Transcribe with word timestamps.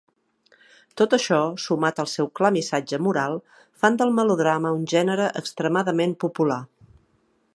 Tot 1.01 1.11
això, 1.17 1.37
sumat 1.65 2.01
al 2.03 2.09
seu 2.13 2.29
clar 2.39 2.51
missatge 2.55 2.99
moral, 3.09 3.37
fan 3.83 4.01
del 4.03 4.15
melodrama 4.21 4.73
un 4.81 4.89
gènere 4.97 5.31
extremadament 5.43 6.17
popular. 6.27 6.61